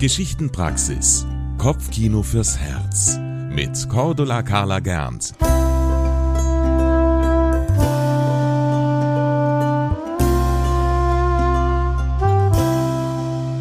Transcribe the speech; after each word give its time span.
Geschichtenpraxis. 0.00 1.26
Kopfkino 1.58 2.22
fürs 2.22 2.56
Herz. 2.56 3.18
Mit 3.50 3.86
Cordula 3.90 4.42
Carla 4.42 4.80
Gernt. 4.80 5.34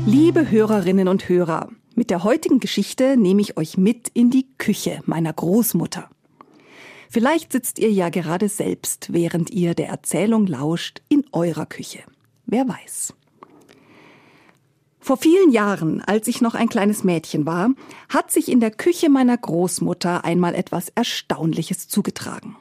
Liebe 0.05 0.49
Hörerinnen 0.49 1.09
und 1.09 1.27
Hörer, 1.27 1.67
mit 1.95 2.09
der 2.09 2.23
heutigen 2.23 2.61
Geschichte 2.61 3.17
nehme 3.17 3.41
ich 3.41 3.57
euch 3.57 3.75
mit 3.75 4.07
in 4.07 4.31
die 4.31 4.47
Küche 4.57 5.01
meiner 5.05 5.33
Großmutter. 5.33 6.09
Vielleicht 7.09 7.51
sitzt 7.51 7.79
ihr 7.79 7.91
ja 7.91 8.07
gerade 8.07 8.47
selbst, 8.47 9.11
während 9.11 9.49
ihr 9.49 9.73
der 9.73 9.89
Erzählung 9.89 10.47
lauscht, 10.47 11.01
in 11.09 11.25
eurer 11.33 11.65
Küche. 11.65 11.99
Wer 12.45 12.65
weiß. 12.65 13.13
Vor 14.99 15.17
vielen 15.17 15.51
Jahren, 15.51 16.01
als 16.01 16.27
ich 16.27 16.41
noch 16.41 16.55
ein 16.55 16.69
kleines 16.69 17.03
Mädchen 17.03 17.45
war, 17.45 17.69
hat 18.09 18.31
sich 18.31 18.49
in 18.49 18.59
der 18.59 18.71
Küche 18.71 19.09
meiner 19.09 19.37
Großmutter 19.37 20.25
einmal 20.25 20.53
etwas 20.55 20.89
Erstaunliches 20.89 21.87
zugetragen. 21.87 22.57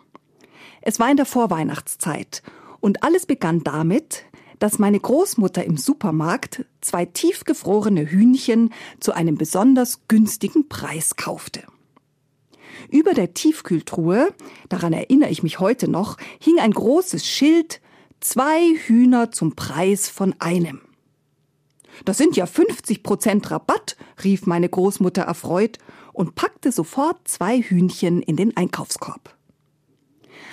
Es 0.80 1.00
war 1.00 1.10
in 1.10 1.16
der 1.16 1.26
Vorweihnachtszeit 1.26 2.42
und 2.80 3.02
alles 3.02 3.26
begann 3.26 3.64
damit, 3.64 4.24
dass 4.60 4.78
meine 4.78 4.98
Großmutter 4.98 5.64
im 5.64 5.76
Supermarkt 5.76 6.64
zwei 6.80 7.04
tiefgefrorene 7.04 8.10
Hühnchen 8.10 8.72
zu 9.00 9.12
einem 9.12 9.36
besonders 9.36 10.06
günstigen 10.08 10.68
Preis 10.68 11.16
kaufte. 11.16 11.64
Über 12.90 13.12
der 13.12 13.34
Tiefkühltruhe, 13.34 14.32
daran 14.68 14.92
erinnere 14.92 15.30
ich 15.30 15.42
mich 15.42 15.58
heute 15.58 15.88
noch, 15.88 16.16
hing 16.40 16.58
ein 16.60 16.72
großes 16.72 17.26
Schild 17.26 17.80
Zwei 18.20 18.74
Hühner 18.74 19.30
zum 19.30 19.54
Preis 19.54 20.08
von 20.08 20.34
einem. 20.40 20.80
Das 22.04 22.18
sind 22.18 22.36
ja 22.36 22.46
50 22.46 23.02
Prozent 23.02 23.50
Rabatt, 23.50 23.96
rief 24.22 24.46
meine 24.46 24.68
Großmutter 24.68 25.22
erfreut 25.22 25.78
und 26.12 26.34
packte 26.34 26.72
sofort 26.72 27.28
zwei 27.28 27.60
Hühnchen 27.60 28.22
in 28.22 28.36
den 28.36 28.56
Einkaufskorb. 28.56 29.34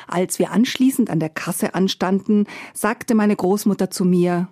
Als 0.07 0.39
wir 0.39 0.51
anschließend 0.51 1.09
an 1.09 1.19
der 1.19 1.29
Kasse 1.29 1.73
anstanden, 1.73 2.45
sagte 2.73 3.15
meine 3.15 3.35
Großmutter 3.35 3.89
zu 3.89 4.05
mir, 4.05 4.49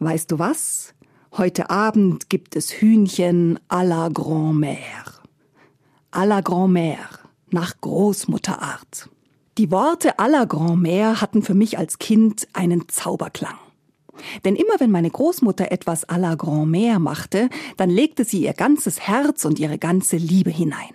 Weißt 0.00 0.30
du 0.30 0.38
was? 0.38 0.94
Heute 1.32 1.70
Abend 1.70 2.28
gibt 2.28 2.56
es 2.56 2.70
Hühnchen 2.70 3.58
à 3.68 3.84
la 3.84 4.08
Grand-Mère. 4.08 5.22
À 6.10 6.26
la 6.26 6.40
Grand-Mère, 6.40 7.20
nach 7.50 7.80
Großmutterart. 7.80 9.08
Die 9.56 9.70
Worte 9.70 10.18
à 10.18 10.28
la 10.28 10.44
Grand-Mère 10.44 11.20
hatten 11.20 11.42
für 11.42 11.54
mich 11.54 11.78
als 11.78 11.98
Kind 11.98 12.48
einen 12.52 12.88
Zauberklang. 12.88 13.56
Denn 14.44 14.56
immer 14.56 14.78
wenn 14.78 14.90
meine 14.90 15.10
Großmutter 15.10 15.70
etwas 15.72 16.08
à 16.08 16.18
la 16.18 16.34
Grand-Mère 16.34 16.98
machte, 16.98 17.48
dann 17.76 17.90
legte 17.90 18.24
sie 18.24 18.42
ihr 18.42 18.52
ganzes 18.52 19.00
Herz 19.00 19.44
und 19.44 19.58
ihre 19.58 19.78
ganze 19.78 20.16
Liebe 20.16 20.50
hinein. 20.50 20.94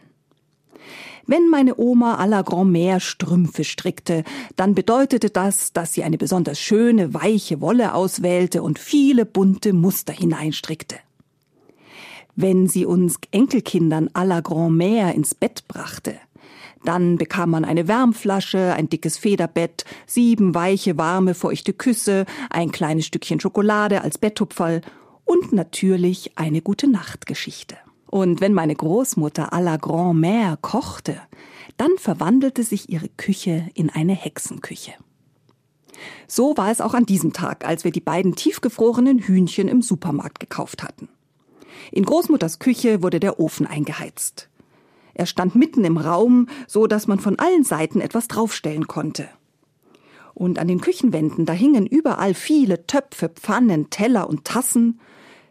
Wenn 1.27 1.47
meine 1.47 1.77
Oma 1.77 2.15
à 2.15 2.25
la 2.25 2.41
Grand-Mère 2.41 2.99
Strümpfe 2.99 3.63
strickte, 3.63 4.23
dann 4.55 4.73
bedeutete 4.73 5.29
das, 5.29 5.73
dass 5.73 5.93
sie 5.93 6.03
eine 6.03 6.17
besonders 6.17 6.59
schöne, 6.59 7.13
weiche 7.13 7.61
Wolle 7.61 7.93
auswählte 7.93 8.63
und 8.63 8.79
viele 8.79 9.27
bunte 9.27 9.73
Muster 9.73 10.11
hineinstrickte. 10.11 10.95
Wenn 12.35 12.67
sie 12.67 12.85
uns 12.85 13.19
Enkelkindern 13.29 14.09
à 14.13 14.25
la 14.25 14.39
Grand-Mère 14.39 15.13
ins 15.13 15.35
Bett 15.35 15.67
brachte, 15.67 16.15
dann 16.83 17.17
bekam 17.17 17.49
man 17.49 17.65
eine 17.65 17.87
Wärmflasche, 17.87 18.73
ein 18.73 18.89
dickes 18.89 19.17
Federbett, 19.17 19.85
sieben 20.05 20.55
weiche, 20.55 20.97
warme, 20.97 21.33
feuchte 21.33 21.73
Küsse, 21.73 22.25
ein 22.49 22.71
kleines 22.71 23.05
Stückchen 23.05 23.39
Schokolade 23.39 24.01
als 24.01 24.17
Betttupferl 24.17 24.81
und 25.25 25.53
natürlich 25.53 26.37
eine 26.37 26.61
gute 26.61 26.89
Nachtgeschichte. 26.89 27.77
Und 28.07 28.41
wenn 28.41 28.53
meine 28.53 28.75
Großmutter 28.75 29.53
à 29.53 29.61
la 29.61 29.75
Grand-Mère 29.75 30.57
kochte, 30.61 31.17
dann 31.77 31.91
verwandelte 31.97 32.63
sich 32.63 32.89
ihre 32.89 33.09
Küche 33.09 33.69
in 33.75 33.89
eine 33.89 34.13
Hexenküche. 34.13 34.93
So 36.27 36.57
war 36.57 36.71
es 36.71 36.81
auch 36.81 36.93
an 36.93 37.05
diesem 37.05 37.33
Tag, 37.33 37.65
als 37.65 37.83
wir 37.83 37.91
die 37.91 38.01
beiden 38.01 38.35
tiefgefrorenen 38.35 39.19
Hühnchen 39.19 39.67
im 39.67 39.81
Supermarkt 39.81 40.39
gekauft 40.39 40.83
hatten. 40.83 41.09
In 41.91 42.05
Großmutters 42.05 42.59
Küche 42.59 43.01
wurde 43.01 43.19
der 43.19 43.39
Ofen 43.39 43.65
eingeheizt. 43.65 44.48
Er 45.19 45.25
stand 45.25 45.53
mitten 45.53 45.83
im 45.83 45.97
Raum, 45.97 46.47
so 46.65 46.87
dass 46.87 47.07
man 47.07 47.19
von 47.19 47.37
allen 47.39 47.65
Seiten 47.65 47.99
etwas 47.99 48.29
draufstellen 48.29 48.87
konnte. 48.87 49.27
Und 50.33 50.59
an 50.59 50.69
den 50.69 50.79
Küchenwänden, 50.79 51.45
da 51.45 51.51
hingen 51.51 51.85
überall 51.85 52.33
viele 52.33 52.87
Töpfe, 52.87 53.27
Pfannen, 53.27 53.89
Teller 53.89 54.29
und 54.29 54.45
Tassen. 54.45 55.01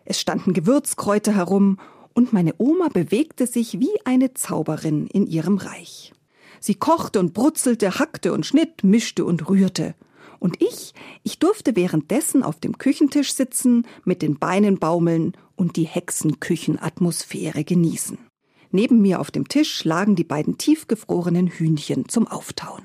Es 0.06 0.18
standen 0.18 0.54
Gewürzkräuter 0.54 1.34
herum 1.34 1.78
und 2.14 2.32
meine 2.32 2.54
Oma 2.56 2.88
bewegte 2.88 3.46
sich 3.46 3.78
wie 3.78 3.92
eine 4.06 4.32
Zauberin 4.32 5.06
in 5.06 5.26
ihrem 5.26 5.58
Reich. 5.58 6.14
Sie 6.60 6.74
kochte 6.74 7.20
und 7.20 7.34
brutzelte, 7.34 7.98
hackte 7.98 8.32
und 8.32 8.46
schnitt, 8.46 8.84
mischte 8.84 9.26
und 9.26 9.50
rührte. 9.50 9.94
Und 10.38 10.62
ich, 10.62 10.94
ich 11.24 11.38
durfte 11.40 11.76
währenddessen 11.76 12.42
auf 12.42 12.58
dem 12.58 12.78
Küchentisch 12.78 13.34
sitzen, 13.34 13.86
mit 14.06 14.22
den 14.22 14.38
Beinen 14.38 14.78
baumeln 14.78 15.36
und 15.56 15.76
die 15.76 15.84
Hexenküchenatmosphäre 15.84 17.64
genießen. 17.64 18.27
Neben 18.70 19.00
mir 19.00 19.20
auf 19.20 19.30
dem 19.30 19.48
Tisch 19.48 19.84
lagen 19.84 20.14
die 20.14 20.24
beiden 20.24 20.58
tiefgefrorenen 20.58 21.46
Hühnchen 21.46 22.08
zum 22.08 22.26
Auftauen. 22.26 22.82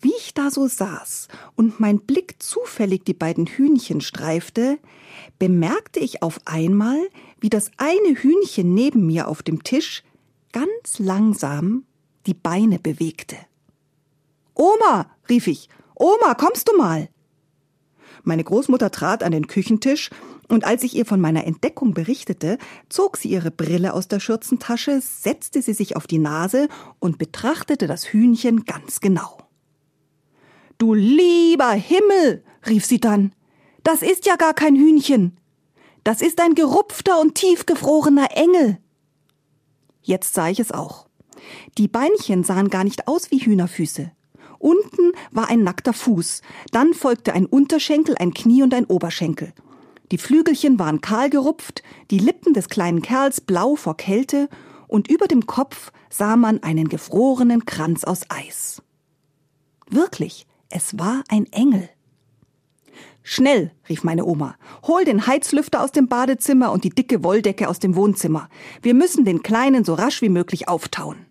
Wie 0.00 0.12
ich 0.16 0.32
da 0.32 0.50
so 0.50 0.68
saß 0.68 1.28
und 1.56 1.80
mein 1.80 2.00
Blick 2.00 2.40
zufällig 2.40 3.04
die 3.04 3.14
beiden 3.14 3.46
Hühnchen 3.46 4.00
streifte, 4.00 4.78
bemerkte 5.38 5.98
ich 5.98 6.22
auf 6.22 6.40
einmal, 6.44 6.98
wie 7.40 7.50
das 7.50 7.70
eine 7.78 8.14
Hühnchen 8.14 8.74
neben 8.74 9.06
mir 9.06 9.26
auf 9.26 9.42
dem 9.42 9.64
Tisch 9.64 10.04
ganz 10.52 10.98
langsam 10.98 11.84
die 12.26 12.34
Beine 12.34 12.78
bewegte. 12.78 13.36
Oma, 14.54 15.10
rief 15.28 15.46
ich, 15.48 15.68
Oma, 15.96 16.34
kommst 16.34 16.68
du 16.68 16.76
mal? 16.76 17.08
Meine 18.28 18.44
Großmutter 18.44 18.90
trat 18.90 19.22
an 19.22 19.32
den 19.32 19.46
Küchentisch, 19.46 20.10
und 20.48 20.64
als 20.64 20.82
ich 20.82 20.94
ihr 20.94 21.06
von 21.06 21.18
meiner 21.18 21.46
Entdeckung 21.46 21.94
berichtete, 21.94 22.58
zog 22.90 23.16
sie 23.16 23.30
ihre 23.30 23.50
Brille 23.50 23.94
aus 23.94 24.06
der 24.06 24.20
Schürzentasche, 24.20 25.00
setzte 25.00 25.62
sie 25.62 25.72
sich 25.72 25.96
auf 25.96 26.06
die 26.06 26.18
Nase 26.18 26.68
und 26.98 27.16
betrachtete 27.16 27.86
das 27.86 28.12
Hühnchen 28.12 28.66
ganz 28.66 29.00
genau. 29.00 29.38
Du 30.76 30.92
lieber 30.92 31.70
Himmel, 31.70 32.44
rief 32.66 32.84
sie 32.84 33.00
dann, 33.00 33.32
das 33.82 34.02
ist 34.02 34.26
ja 34.26 34.36
gar 34.36 34.52
kein 34.52 34.76
Hühnchen. 34.76 35.38
Das 36.04 36.20
ist 36.20 36.38
ein 36.38 36.54
gerupfter 36.54 37.18
und 37.22 37.34
tiefgefrorener 37.34 38.28
Engel. 38.36 38.76
Jetzt 40.02 40.34
sah 40.34 40.50
ich 40.50 40.60
es 40.60 40.70
auch. 40.70 41.08
Die 41.78 41.88
Beinchen 41.88 42.44
sahen 42.44 42.68
gar 42.68 42.84
nicht 42.84 43.08
aus 43.08 43.30
wie 43.30 43.38
Hühnerfüße. 43.38 44.12
Unten 44.58 45.12
war 45.30 45.48
ein 45.48 45.62
nackter 45.62 45.92
Fuß, 45.92 46.42
dann 46.72 46.94
folgte 46.94 47.32
ein 47.32 47.46
Unterschenkel, 47.46 48.16
ein 48.18 48.34
Knie 48.34 48.62
und 48.62 48.74
ein 48.74 48.86
Oberschenkel. 48.86 49.52
Die 50.10 50.18
Flügelchen 50.18 50.78
waren 50.78 51.00
kahl 51.00 51.30
gerupft, 51.30 51.82
die 52.10 52.18
Lippen 52.18 52.54
des 52.54 52.68
kleinen 52.68 53.02
Kerls 53.02 53.40
blau 53.40 53.76
vor 53.76 53.96
Kälte, 53.96 54.48
und 54.86 55.08
über 55.08 55.26
dem 55.26 55.46
Kopf 55.46 55.92
sah 56.08 56.36
man 56.36 56.62
einen 56.62 56.88
gefrorenen 56.88 57.66
Kranz 57.66 58.04
aus 58.04 58.22
Eis. 58.30 58.82
Wirklich, 59.90 60.46
es 60.70 60.98
war 60.98 61.22
ein 61.28 61.46
Engel. 61.52 61.88
Schnell, 63.22 63.72
rief 63.88 64.04
meine 64.04 64.24
Oma, 64.24 64.56
hol 64.86 65.04
den 65.04 65.26
Heizlüfter 65.26 65.82
aus 65.82 65.92
dem 65.92 66.08
Badezimmer 66.08 66.72
und 66.72 66.84
die 66.84 66.90
dicke 66.90 67.22
Wolldecke 67.22 67.68
aus 67.68 67.78
dem 67.78 67.94
Wohnzimmer. 67.94 68.48
Wir 68.80 68.94
müssen 68.94 69.26
den 69.26 69.42
Kleinen 69.42 69.84
so 69.84 69.92
rasch 69.92 70.22
wie 70.22 70.30
möglich 70.30 70.66
auftauen. 70.66 71.26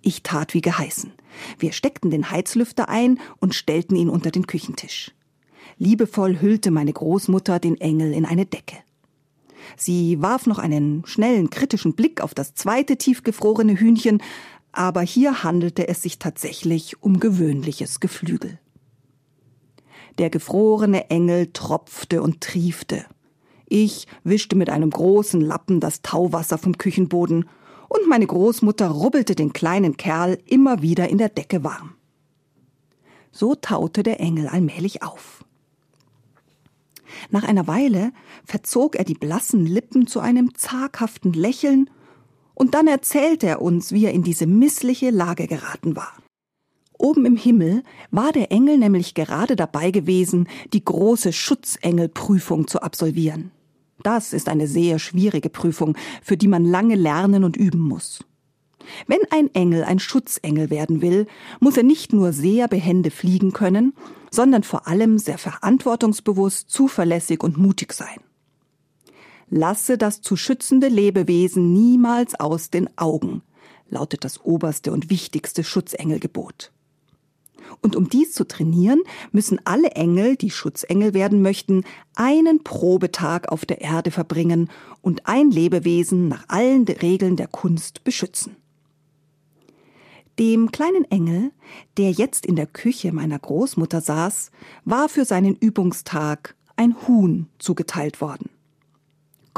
Ich 0.00 0.22
tat 0.22 0.54
wie 0.54 0.62
geheißen. 0.62 1.12
Wir 1.58 1.72
steckten 1.72 2.10
den 2.10 2.30
Heizlüfter 2.30 2.88
ein 2.88 3.18
und 3.40 3.54
stellten 3.54 3.96
ihn 3.96 4.08
unter 4.08 4.30
den 4.30 4.46
Küchentisch. 4.46 5.12
Liebevoll 5.78 6.40
hüllte 6.40 6.70
meine 6.70 6.92
Großmutter 6.92 7.58
den 7.58 7.80
Engel 7.80 8.12
in 8.12 8.24
eine 8.24 8.46
Decke. 8.46 8.76
Sie 9.76 10.20
warf 10.22 10.46
noch 10.46 10.58
einen 10.58 11.04
schnellen, 11.06 11.50
kritischen 11.50 11.94
Blick 11.94 12.20
auf 12.20 12.34
das 12.34 12.54
zweite 12.54 12.96
tiefgefrorene 12.96 13.78
Hühnchen, 13.78 14.22
aber 14.72 15.02
hier 15.02 15.42
handelte 15.42 15.88
es 15.88 16.02
sich 16.02 16.18
tatsächlich 16.18 17.02
um 17.02 17.20
gewöhnliches 17.20 18.00
Geflügel. 18.00 18.58
Der 20.18 20.30
gefrorene 20.30 21.10
Engel 21.10 21.48
tropfte 21.52 22.22
und 22.22 22.40
triefte. 22.40 23.04
Ich 23.66 24.06
wischte 24.24 24.56
mit 24.56 24.70
einem 24.70 24.90
großen 24.90 25.40
Lappen 25.40 25.78
das 25.78 26.02
Tauwasser 26.02 26.58
vom 26.58 26.76
Küchenboden 26.78 27.48
und 27.88 28.08
meine 28.08 28.26
Großmutter 28.26 28.88
rubbelte 28.88 29.34
den 29.34 29.52
kleinen 29.52 29.96
Kerl 29.96 30.38
immer 30.46 30.82
wieder 30.82 31.08
in 31.08 31.18
der 31.18 31.28
Decke 31.28 31.64
warm. 31.64 31.94
So 33.32 33.54
taute 33.54 34.02
der 34.02 34.20
Engel 34.20 34.48
allmählich 34.48 35.02
auf. 35.02 35.44
Nach 37.30 37.44
einer 37.44 37.66
Weile 37.66 38.12
verzog 38.44 38.96
er 38.96 39.04
die 39.04 39.14
blassen 39.14 39.66
Lippen 39.66 40.06
zu 40.06 40.20
einem 40.20 40.54
zaghaften 40.54 41.32
Lächeln, 41.32 41.90
und 42.54 42.74
dann 42.74 42.88
erzählte 42.88 43.46
er 43.46 43.62
uns, 43.62 43.92
wie 43.92 44.04
er 44.04 44.12
in 44.12 44.24
diese 44.24 44.46
missliche 44.46 45.10
Lage 45.10 45.46
geraten 45.46 45.94
war. 45.94 46.12
Oben 46.98 47.24
im 47.24 47.36
Himmel 47.36 47.84
war 48.10 48.32
der 48.32 48.50
Engel 48.50 48.78
nämlich 48.78 49.14
gerade 49.14 49.54
dabei 49.54 49.92
gewesen, 49.92 50.48
die 50.72 50.84
große 50.84 51.32
Schutzengelprüfung 51.32 52.66
zu 52.66 52.82
absolvieren. 52.82 53.52
Das 54.02 54.32
ist 54.32 54.48
eine 54.48 54.66
sehr 54.66 54.98
schwierige 54.98 55.50
Prüfung, 55.50 55.96
für 56.22 56.36
die 56.36 56.48
man 56.48 56.64
lange 56.64 56.94
lernen 56.94 57.44
und 57.44 57.56
üben 57.56 57.80
muss. 57.80 58.20
Wenn 59.06 59.20
ein 59.30 59.54
Engel 59.54 59.84
ein 59.84 59.98
Schutzengel 59.98 60.70
werden 60.70 61.02
will, 61.02 61.26
muss 61.60 61.76
er 61.76 61.82
nicht 61.82 62.12
nur 62.12 62.32
sehr 62.32 62.68
behende 62.68 63.10
fliegen 63.10 63.52
können, 63.52 63.92
sondern 64.30 64.62
vor 64.62 64.86
allem 64.86 65.18
sehr 65.18 65.38
verantwortungsbewusst, 65.38 66.70
zuverlässig 66.70 67.42
und 67.42 67.58
mutig 67.58 67.92
sein. 67.92 68.20
Lasse 69.50 69.96
das 69.96 70.20
zu 70.20 70.36
schützende 70.36 70.88
Lebewesen 70.88 71.72
niemals 71.72 72.38
aus 72.38 72.70
den 72.70 72.88
Augen, 72.98 73.42
lautet 73.88 74.24
das 74.24 74.44
oberste 74.44 74.92
und 74.92 75.10
wichtigste 75.10 75.64
Schutzengelgebot. 75.64 76.72
Und 77.80 77.96
um 77.96 78.08
dies 78.08 78.32
zu 78.32 78.46
trainieren, 78.46 79.02
müssen 79.32 79.60
alle 79.64 79.90
Engel, 79.90 80.36
die 80.36 80.50
Schutzengel 80.50 81.14
werden 81.14 81.42
möchten, 81.42 81.84
einen 82.14 82.64
Probetag 82.64 83.48
auf 83.50 83.64
der 83.64 83.80
Erde 83.80 84.10
verbringen 84.10 84.70
und 85.00 85.26
ein 85.26 85.50
Lebewesen 85.50 86.28
nach 86.28 86.44
allen 86.48 86.84
Regeln 86.84 87.36
der 87.36 87.48
Kunst 87.48 88.04
beschützen. 88.04 88.56
Dem 90.38 90.70
kleinen 90.70 91.04
Engel, 91.10 91.50
der 91.96 92.12
jetzt 92.12 92.46
in 92.46 92.54
der 92.54 92.66
Küche 92.66 93.12
meiner 93.12 93.38
Großmutter 93.38 94.00
saß, 94.00 94.52
war 94.84 95.08
für 95.08 95.24
seinen 95.24 95.56
Übungstag 95.56 96.54
ein 96.76 96.94
Huhn 97.08 97.48
zugeteilt 97.58 98.20
worden. 98.20 98.48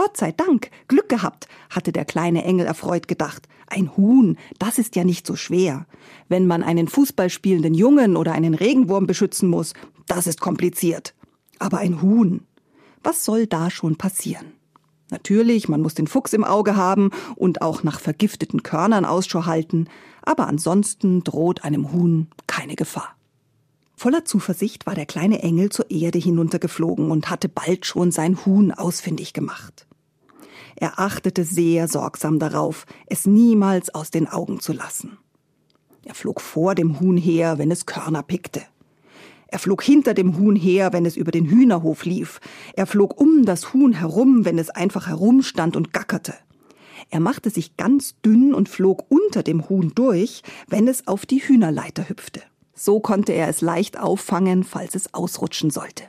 Gott 0.00 0.16
sei 0.16 0.32
Dank, 0.32 0.70
Glück 0.88 1.10
gehabt, 1.10 1.46
hatte 1.68 1.92
der 1.92 2.06
kleine 2.06 2.42
Engel 2.42 2.64
erfreut 2.64 3.06
gedacht. 3.06 3.46
Ein 3.66 3.94
Huhn, 3.98 4.38
das 4.58 4.78
ist 4.78 4.96
ja 4.96 5.04
nicht 5.04 5.26
so 5.26 5.36
schwer. 5.36 5.84
Wenn 6.26 6.46
man 6.46 6.62
einen 6.62 6.88
Fußball 6.88 7.28
spielenden 7.28 7.74
Jungen 7.74 8.16
oder 8.16 8.32
einen 8.32 8.54
Regenwurm 8.54 9.06
beschützen 9.06 9.50
muss, 9.50 9.74
das 10.06 10.26
ist 10.26 10.40
kompliziert. 10.40 11.14
Aber 11.58 11.80
ein 11.80 12.00
Huhn, 12.00 12.46
was 13.02 13.26
soll 13.26 13.46
da 13.46 13.68
schon 13.68 13.96
passieren? 13.96 14.54
Natürlich, 15.10 15.68
man 15.68 15.82
muss 15.82 15.92
den 15.92 16.06
Fuchs 16.06 16.32
im 16.32 16.44
Auge 16.44 16.76
haben 16.76 17.10
und 17.36 17.60
auch 17.60 17.82
nach 17.82 18.00
vergifteten 18.00 18.62
Körnern 18.62 19.04
Ausschau 19.04 19.44
halten, 19.44 19.86
aber 20.22 20.46
ansonsten 20.46 21.24
droht 21.24 21.62
einem 21.62 21.92
Huhn 21.92 22.28
keine 22.46 22.74
Gefahr. 22.74 23.16
Voller 23.96 24.24
Zuversicht 24.24 24.86
war 24.86 24.94
der 24.94 25.04
kleine 25.04 25.42
Engel 25.42 25.68
zur 25.68 25.90
Erde 25.90 26.18
hinuntergeflogen 26.18 27.10
und 27.10 27.28
hatte 27.28 27.50
bald 27.50 27.84
schon 27.84 28.12
sein 28.12 28.46
Huhn 28.46 28.72
ausfindig 28.72 29.34
gemacht. 29.34 29.86
Er 30.76 30.98
achtete 30.98 31.44
sehr 31.44 31.88
sorgsam 31.88 32.38
darauf, 32.38 32.86
es 33.06 33.26
niemals 33.26 33.94
aus 33.94 34.10
den 34.10 34.26
Augen 34.28 34.60
zu 34.60 34.72
lassen. 34.72 35.18
Er 36.04 36.14
flog 36.14 36.40
vor 36.40 36.74
dem 36.74 37.00
Huhn 37.00 37.16
her, 37.16 37.58
wenn 37.58 37.70
es 37.70 37.86
Körner 37.86 38.22
pickte. 38.22 38.62
Er 39.48 39.58
flog 39.58 39.82
hinter 39.82 40.14
dem 40.14 40.38
Huhn 40.38 40.54
her, 40.54 40.92
wenn 40.92 41.04
es 41.04 41.16
über 41.16 41.32
den 41.32 41.46
Hühnerhof 41.46 42.04
lief. 42.04 42.40
Er 42.74 42.86
flog 42.86 43.20
um 43.20 43.44
das 43.44 43.74
Huhn 43.74 43.92
herum, 43.92 44.44
wenn 44.44 44.58
es 44.58 44.70
einfach 44.70 45.08
herumstand 45.08 45.76
und 45.76 45.92
gackerte. 45.92 46.34
Er 47.10 47.20
machte 47.20 47.50
sich 47.50 47.76
ganz 47.76 48.14
dünn 48.20 48.54
und 48.54 48.68
flog 48.68 49.04
unter 49.08 49.42
dem 49.42 49.68
Huhn 49.68 49.92
durch, 49.94 50.42
wenn 50.68 50.86
es 50.86 51.08
auf 51.08 51.26
die 51.26 51.40
Hühnerleiter 51.40 52.08
hüpfte. 52.08 52.42
So 52.74 53.00
konnte 53.00 53.32
er 53.32 53.48
es 53.48 53.60
leicht 53.60 53.98
auffangen, 53.98 54.62
falls 54.62 54.94
es 54.94 55.12
ausrutschen 55.12 55.70
sollte. 55.70 56.04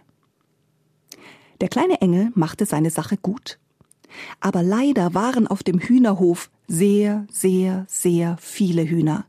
Der 1.60 1.70
kleine 1.70 2.02
Engel 2.02 2.32
machte 2.36 2.66
seine 2.66 2.92
Sache 2.92 3.18
gut. 3.18 3.60
Aber 4.40 4.64
leider 4.64 5.14
waren 5.14 5.48
auf 5.48 5.64
dem 5.64 5.80
Hühnerhof 5.80 6.50
sehr, 6.68 7.26
sehr, 7.32 7.86
sehr 7.88 8.38
viele 8.40 8.84
Hühner. 8.84 9.26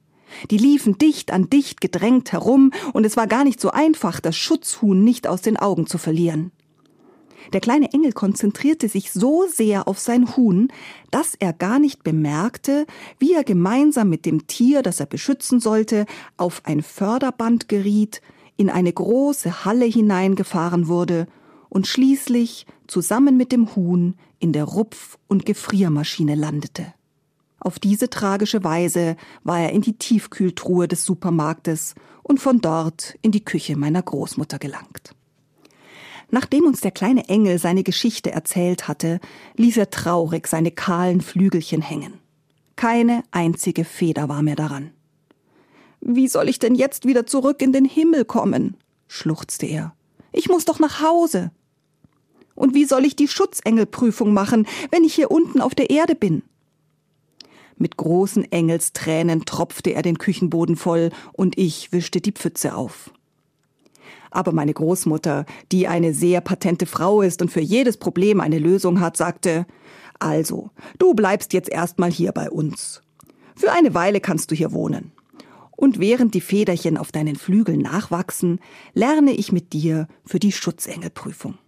Die 0.50 0.58
liefen 0.58 0.98
dicht 0.98 1.32
an 1.32 1.50
dicht 1.50 1.80
gedrängt 1.80 2.32
herum, 2.32 2.72
und 2.92 3.04
es 3.04 3.16
war 3.16 3.26
gar 3.26 3.44
nicht 3.44 3.60
so 3.60 3.70
einfach, 3.70 4.20
das 4.20 4.36
Schutzhuhn 4.36 5.04
nicht 5.04 5.26
aus 5.26 5.42
den 5.42 5.56
Augen 5.56 5.86
zu 5.86 5.98
verlieren. 5.98 6.52
Der 7.52 7.60
kleine 7.60 7.92
Engel 7.92 8.12
konzentrierte 8.12 8.88
sich 8.88 9.12
so 9.12 9.44
sehr 9.46 9.88
auf 9.88 9.98
sein 9.98 10.36
Huhn, 10.36 10.68
dass 11.10 11.34
er 11.38 11.52
gar 11.52 11.78
nicht 11.78 12.02
bemerkte, 12.02 12.86
wie 13.18 13.34
er 13.34 13.44
gemeinsam 13.44 14.08
mit 14.08 14.24
dem 14.24 14.46
Tier, 14.46 14.82
das 14.82 15.00
er 15.00 15.06
beschützen 15.06 15.60
sollte, 15.60 16.06
auf 16.36 16.62
ein 16.64 16.82
Förderband 16.82 17.68
geriet, 17.68 18.22
in 18.56 18.70
eine 18.70 18.92
große 18.92 19.64
Halle 19.64 19.86
hineingefahren 19.86 20.88
wurde 20.88 21.26
und 21.68 21.86
schließlich 21.86 22.66
zusammen 22.86 23.36
mit 23.36 23.50
dem 23.50 23.74
Huhn 23.74 24.14
in 24.42 24.52
der 24.52 24.64
Rupf- 24.64 25.18
und 25.28 25.46
Gefriermaschine 25.46 26.34
landete. 26.34 26.92
Auf 27.60 27.78
diese 27.78 28.10
tragische 28.10 28.64
Weise 28.64 29.16
war 29.44 29.60
er 29.60 29.70
in 29.70 29.82
die 29.82 29.96
Tiefkühltruhe 29.96 30.88
des 30.88 31.04
Supermarktes 31.04 31.94
und 32.24 32.40
von 32.40 32.60
dort 32.60 33.16
in 33.22 33.30
die 33.30 33.44
Küche 33.44 33.76
meiner 33.76 34.02
Großmutter 34.02 34.58
gelangt. 34.58 35.14
Nachdem 36.28 36.64
uns 36.64 36.80
der 36.80 36.90
kleine 36.90 37.28
Engel 37.28 37.58
seine 37.58 37.84
Geschichte 37.84 38.32
erzählt 38.32 38.88
hatte, 38.88 39.20
ließ 39.56 39.76
er 39.76 39.90
traurig 39.90 40.48
seine 40.48 40.72
kahlen 40.72 41.20
Flügelchen 41.20 41.82
hängen. 41.82 42.14
Keine 42.74 43.22
einzige 43.30 43.84
Feder 43.84 44.28
war 44.28 44.42
mehr 44.42 44.56
daran. 44.56 44.90
Wie 46.00 46.26
soll 46.26 46.48
ich 46.48 46.58
denn 46.58 46.74
jetzt 46.74 47.06
wieder 47.06 47.26
zurück 47.26 47.62
in 47.62 47.72
den 47.72 47.84
Himmel 47.84 48.24
kommen? 48.24 48.76
schluchzte 49.06 49.66
er. 49.66 49.94
Ich 50.32 50.48
muss 50.48 50.64
doch 50.64 50.80
nach 50.80 51.00
Hause. 51.00 51.52
Und 52.54 52.74
wie 52.74 52.84
soll 52.84 53.04
ich 53.04 53.16
die 53.16 53.28
Schutzengelprüfung 53.28 54.32
machen, 54.32 54.66
wenn 54.90 55.04
ich 55.04 55.14
hier 55.14 55.30
unten 55.30 55.60
auf 55.60 55.74
der 55.74 55.90
Erde 55.90 56.14
bin? 56.14 56.42
Mit 57.76 57.96
großen 57.96 58.50
Engelstränen 58.52 59.44
tropfte 59.44 59.94
er 59.94 60.02
den 60.02 60.18
Küchenboden 60.18 60.76
voll 60.76 61.10
und 61.32 61.58
ich 61.58 61.92
wischte 61.92 62.20
die 62.20 62.32
Pfütze 62.32 62.74
auf. 62.74 63.10
Aber 64.30 64.52
meine 64.52 64.72
Großmutter, 64.72 65.44
die 65.72 65.88
eine 65.88 66.14
sehr 66.14 66.40
patente 66.40 66.86
Frau 66.86 67.22
ist 67.22 67.42
und 67.42 67.50
für 67.50 67.60
jedes 67.60 67.96
Problem 67.96 68.40
eine 68.40 68.58
Lösung 68.58 69.00
hat, 69.00 69.16
sagte, 69.16 69.66
also, 70.18 70.70
du 70.98 71.14
bleibst 71.14 71.52
jetzt 71.52 71.68
erstmal 71.68 72.10
hier 72.10 72.32
bei 72.32 72.50
uns. 72.50 73.02
Für 73.56 73.72
eine 73.72 73.94
Weile 73.94 74.20
kannst 74.20 74.50
du 74.50 74.54
hier 74.54 74.72
wohnen. 74.72 75.12
Und 75.76 75.98
während 75.98 76.34
die 76.34 76.40
Federchen 76.40 76.96
auf 76.96 77.10
deinen 77.10 77.34
Flügeln 77.34 77.80
nachwachsen, 77.80 78.60
lerne 78.94 79.32
ich 79.32 79.50
mit 79.50 79.72
dir 79.72 80.06
für 80.24 80.38
die 80.38 80.52
Schutzengelprüfung. 80.52 81.58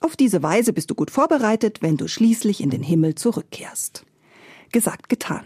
Auf 0.00 0.16
diese 0.16 0.42
Weise 0.42 0.72
bist 0.72 0.90
du 0.90 0.94
gut 0.94 1.10
vorbereitet, 1.10 1.82
wenn 1.82 1.96
du 1.96 2.08
schließlich 2.08 2.62
in 2.62 2.70
den 2.70 2.82
Himmel 2.82 3.14
zurückkehrst. 3.14 4.06
Gesagt, 4.72 5.08
getan. 5.08 5.44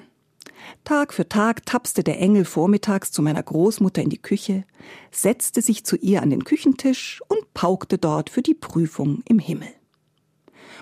Tag 0.85 1.13
für 1.13 1.29
Tag 1.29 1.67
tapste 1.67 2.05
der 2.05 2.21
Engel 2.21 2.45
vormittags 2.45 3.11
zu 3.11 3.21
meiner 3.21 3.43
Großmutter 3.43 4.03
in 4.03 4.11
die 4.11 4.23
Küche, 4.23 4.65
setzte 5.11 5.61
sich 5.61 5.85
zu 5.85 5.97
ihr 5.97 6.23
an 6.23 6.31
den 6.31 6.45
Küchentisch 6.45 7.21
und 7.29 7.53
paukte 7.53 7.99
dort 7.99 8.31
für 8.31 8.43
die 8.43 8.55
Prüfung 8.55 9.23
im 9.29 9.39
Himmel. 9.39 9.69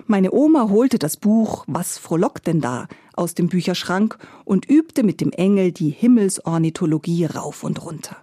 Meine 0.07 0.31
Oma 0.31 0.69
holte 0.69 0.99
das 0.99 1.17
Buch 1.17 1.63
Was 1.67 1.97
frohlockt 1.97 2.47
denn 2.47 2.61
da 2.61 2.87
aus 3.13 3.33
dem 3.33 3.47
Bücherschrank 3.47 4.17
und 4.45 4.69
übte 4.69 5.03
mit 5.03 5.21
dem 5.21 5.31
Engel 5.31 5.71
die 5.71 5.89
Himmelsornithologie 5.89 7.25
rauf 7.25 7.63
und 7.63 7.83
runter. 7.83 8.17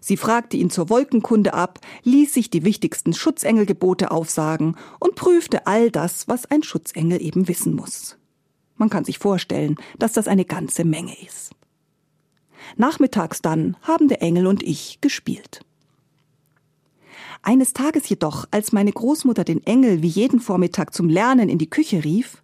Sie 0.00 0.16
fragte 0.16 0.56
ihn 0.56 0.70
zur 0.70 0.88
Wolkenkunde 0.88 1.52
ab, 1.54 1.78
ließ 2.04 2.32
sich 2.32 2.50
die 2.50 2.64
wichtigsten 2.64 3.12
Schutzengelgebote 3.12 4.10
aufsagen 4.10 4.76
und 4.98 5.14
prüfte 5.14 5.66
all 5.66 5.90
das, 5.90 6.26
was 6.26 6.46
ein 6.46 6.62
Schutzengel 6.62 7.20
eben 7.20 7.48
wissen 7.48 7.74
muss. 7.74 8.16
Man 8.76 8.88
kann 8.88 9.04
sich 9.04 9.18
vorstellen, 9.18 9.76
dass 9.98 10.14
das 10.14 10.26
eine 10.26 10.46
ganze 10.46 10.84
Menge 10.84 11.14
ist. 11.22 11.50
Nachmittags 12.76 13.42
dann 13.42 13.76
haben 13.82 14.08
der 14.08 14.22
Engel 14.22 14.46
und 14.46 14.62
ich 14.62 15.00
gespielt. 15.02 15.60
Eines 17.42 17.72
Tages 17.72 18.08
jedoch, 18.08 18.46
als 18.50 18.72
meine 18.72 18.92
Großmutter 18.92 19.44
den 19.44 19.64
Engel 19.66 20.02
wie 20.02 20.08
jeden 20.08 20.40
Vormittag 20.40 20.94
zum 20.94 21.08
Lernen 21.08 21.48
in 21.48 21.58
die 21.58 21.70
Küche 21.70 22.04
rief, 22.04 22.42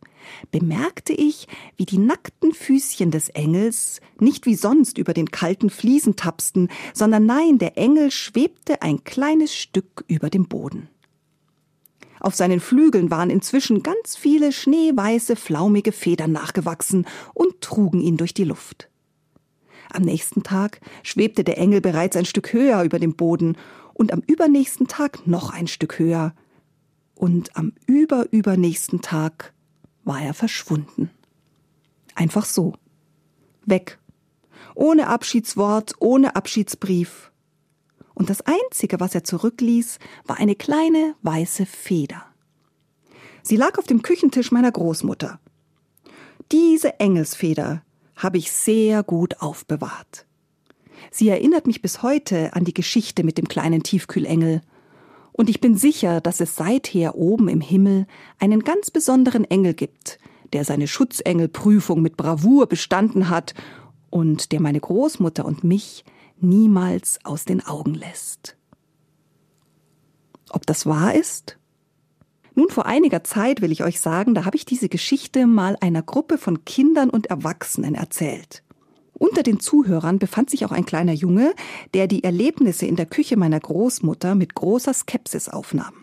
bemerkte 0.50 1.12
ich, 1.12 1.48
wie 1.76 1.86
die 1.86 1.98
nackten 1.98 2.52
Füßchen 2.52 3.10
des 3.10 3.28
Engels 3.30 4.00
nicht 4.18 4.46
wie 4.46 4.54
sonst 4.54 4.98
über 4.98 5.14
den 5.14 5.30
kalten 5.30 5.70
Fliesen 5.70 6.16
tapsten, 6.16 6.68
sondern 6.94 7.26
nein, 7.26 7.58
der 7.58 7.76
Engel 7.78 8.10
schwebte 8.10 8.82
ein 8.82 9.04
kleines 9.04 9.54
Stück 9.54 10.04
über 10.08 10.30
dem 10.30 10.46
Boden. 10.46 10.88
Auf 12.20 12.34
seinen 12.34 12.60
Flügeln 12.60 13.10
waren 13.10 13.30
inzwischen 13.30 13.82
ganz 13.82 14.16
viele 14.16 14.52
schneeweiße, 14.52 15.36
flaumige 15.36 15.92
Federn 15.92 16.32
nachgewachsen 16.32 17.06
und 17.34 17.60
trugen 17.60 18.00
ihn 18.00 18.16
durch 18.16 18.34
die 18.34 18.44
Luft. 18.44 18.88
Am 19.92 20.02
nächsten 20.02 20.42
Tag 20.42 20.80
schwebte 21.02 21.44
der 21.44 21.58
Engel 21.58 21.80
bereits 21.80 22.16
ein 22.16 22.24
Stück 22.24 22.52
höher 22.52 22.82
über 22.82 22.98
dem 22.98 23.14
Boden 23.14 23.56
und 23.94 24.12
am 24.12 24.22
übernächsten 24.26 24.88
Tag 24.88 25.26
noch 25.26 25.50
ein 25.50 25.68
Stück 25.68 25.98
höher. 25.98 26.34
Und 27.14 27.56
am 27.56 27.72
überübernächsten 27.86 29.00
Tag 29.00 29.54
war 30.06 30.22
er 30.22 30.32
verschwunden. 30.32 31.10
Einfach 32.14 32.46
so. 32.46 32.74
Weg. 33.66 33.98
Ohne 34.74 35.08
Abschiedswort, 35.08 35.94
ohne 35.98 36.36
Abschiedsbrief. 36.36 37.30
Und 38.14 38.30
das 38.30 38.40
Einzige, 38.40 39.00
was 39.00 39.14
er 39.14 39.24
zurückließ, 39.24 39.98
war 40.24 40.38
eine 40.38 40.54
kleine 40.54 41.14
weiße 41.22 41.66
Feder. 41.66 42.24
Sie 43.42 43.56
lag 43.56 43.78
auf 43.78 43.86
dem 43.86 44.00
Küchentisch 44.00 44.50
meiner 44.50 44.72
Großmutter. 44.72 45.38
Diese 46.50 46.98
Engelsfeder 46.98 47.82
habe 48.16 48.38
ich 48.38 48.50
sehr 48.50 49.02
gut 49.02 49.40
aufbewahrt. 49.40 50.26
Sie 51.10 51.28
erinnert 51.28 51.66
mich 51.66 51.82
bis 51.82 52.02
heute 52.02 52.54
an 52.54 52.64
die 52.64 52.74
Geschichte 52.74 53.24
mit 53.24 53.38
dem 53.38 53.48
kleinen 53.48 53.82
Tiefkühlengel 53.82 54.62
Und 55.36 55.50
ich 55.50 55.60
bin 55.60 55.76
sicher, 55.76 56.22
dass 56.22 56.40
es 56.40 56.56
seither 56.56 57.14
oben 57.14 57.48
im 57.48 57.60
Himmel 57.60 58.06
einen 58.38 58.60
ganz 58.60 58.90
besonderen 58.90 59.44
Engel 59.44 59.74
gibt, 59.74 60.18
der 60.54 60.64
seine 60.64 60.88
Schutzengelprüfung 60.88 62.00
mit 62.00 62.16
Bravour 62.16 62.66
bestanden 62.66 63.28
hat 63.28 63.52
und 64.08 64.50
der 64.50 64.60
meine 64.62 64.80
Großmutter 64.80 65.44
und 65.44 65.62
mich 65.62 66.06
niemals 66.40 67.18
aus 67.22 67.44
den 67.44 67.62
Augen 67.66 67.92
lässt. 67.92 68.56
Ob 70.48 70.64
das 70.64 70.86
wahr 70.86 71.14
ist? 71.14 71.58
Nun, 72.54 72.70
vor 72.70 72.86
einiger 72.86 73.22
Zeit 73.22 73.60
will 73.60 73.72
ich 73.72 73.84
euch 73.84 74.00
sagen, 74.00 74.34
da 74.34 74.46
habe 74.46 74.56
ich 74.56 74.64
diese 74.64 74.88
Geschichte 74.88 75.46
mal 75.46 75.76
einer 75.82 76.02
Gruppe 76.02 76.38
von 76.38 76.64
Kindern 76.64 77.10
und 77.10 77.26
Erwachsenen 77.26 77.94
erzählt. 77.94 78.62
Unter 79.18 79.42
den 79.42 79.60
Zuhörern 79.60 80.18
befand 80.18 80.50
sich 80.50 80.66
auch 80.66 80.72
ein 80.72 80.84
kleiner 80.84 81.12
Junge, 81.14 81.54
der 81.94 82.06
die 82.06 82.22
Erlebnisse 82.22 82.84
in 82.84 82.96
der 82.96 83.06
Küche 83.06 83.36
meiner 83.36 83.58
Großmutter 83.58 84.34
mit 84.34 84.54
großer 84.54 84.92
Skepsis 84.92 85.48
aufnahm. 85.48 85.94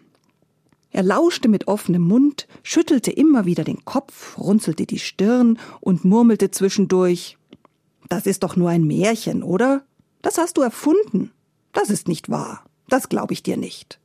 Er 0.90 1.04
lauschte 1.04 1.48
mit 1.48 1.68
offenem 1.68 2.04
Mund, 2.04 2.48
schüttelte 2.64 3.12
immer 3.12 3.46
wieder 3.46 3.64
den 3.64 3.86
Kopf, 3.86 4.38
runzelte 4.38 4.86
die 4.86 5.00
Stirn 5.00 5.60
und 5.80 6.06
murmelte 6.06 6.52
zwischendurch 6.52 7.38
Das 8.10 8.26
ist 8.26 8.44
doch 8.44 8.56
nur 8.56 8.70
ein 8.70 8.84
Märchen, 8.84 9.44
oder? 9.44 9.84
Das 10.22 10.38
hast 10.38 10.58
du 10.58 10.62
erfunden. 10.62 11.32
Das 11.72 11.90
ist 11.90 12.08
nicht 12.08 12.30
wahr. 12.30 12.66
Das 12.90 13.10
glaube 13.10 13.34
ich 13.34 13.44
dir 13.44 13.58
nicht. 13.58 14.00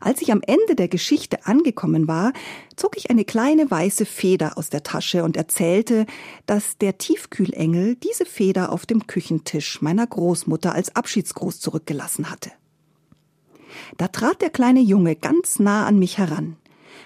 Als 0.00 0.22
ich 0.22 0.30
am 0.32 0.40
Ende 0.46 0.74
der 0.76 0.88
Geschichte 0.88 1.46
angekommen 1.46 2.08
war, 2.08 2.32
zog 2.76 2.96
ich 2.96 3.10
eine 3.10 3.24
kleine 3.24 3.70
weiße 3.70 4.06
Feder 4.06 4.56
aus 4.56 4.70
der 4.70 4.82
Tasche 4.82 5.24
und 5.24 5.36
erzählte, 5.36 6.06
dass 6.46 6.78
der 6.78 6.98
Tiefkühlengel 6.98 7.96
diese 7.96 8.24
Feder 8.24 8.72
auf 8.72 8.86
dem 8.86 9.06
Küchentisch 9.06 9.82
meiner 9.82 10.06
Großmutter 10.06 10.72
als 10.72 10.94
Abschiedsgruß 10.94 11.60
zurückgelassen 11.60 12.30
hatte. 12.30 12.52
Da 13.96 14.08
trat 14.08 14.42
der 14.42 14.50
kleine 14.50 14.80
Junge 14.80 15.16
ganz 15.16 15.58
nah 15.58 15.86
an 15.86 15.98
mich 15.98 16.18
heran, 16.18 16.56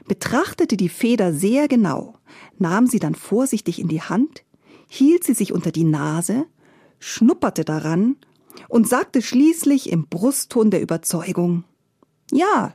betrachtete 0.06 0.76
die 0.76 0.88
Feder 0.88 1.32
sehr 1.32 1.68
genau, 1.68 2.14
nahm 2.58 2.86
sie 2.86 2.98
dann 2.98 3.14
vorsichtig 3.14 3.78
in 3.80 3.88
die 3.88 4.02
Hand, 4.02 4.44
hielt 4.88 5.24
sie 5.24 5.34
sich 5.34 5.52
unter 5.52 5.72
die 5.72 5.84
Nase, 5.84 6.46
schnupperte 6.98 7.64
daran 7.64 8.16
und 8.68 8.88
sagte 8.88 9.22
schließlich 9.22 9.90
im 9.90 10.06
Brustton 10.06 10.70
der 10.70 10.82
Überzeugung 10.82 11.64
Ja, 12.30 12.74